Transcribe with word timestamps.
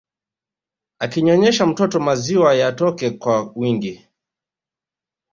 Akinyonyesha 0.99 1.65
mtoto 1.67 1.99
maziwa 1.99 2.53
yatoke 2.55 3.09
kwa 3.11 3.53
wingi 3.55 4.07